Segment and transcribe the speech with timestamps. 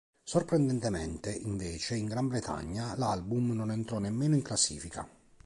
[0.23, 5.07] Sorprendentemente invece, in Gran Bretagna l'album non entrò nemmeno in classifica.